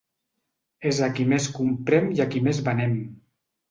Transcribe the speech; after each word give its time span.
És 0.93 1.03
a 1.09 1.11
qui 1.19 1.27
més 1.35 1.51
comprem 1.59 2.11
i 2.19 2.27
a 2.29 2.31
qui 2.35 2.45
més 2.51 2.67
venem. 2.73 3.01